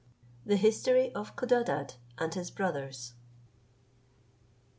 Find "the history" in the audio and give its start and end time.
0.47-1.13